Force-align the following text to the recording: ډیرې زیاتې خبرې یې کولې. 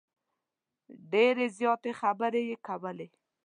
ډیرې 1.11 1.45
زیاتې 1.57 1.91
خبرې 1.99 2.41
یې 2.49 2.55
کولې. 2.67 3.07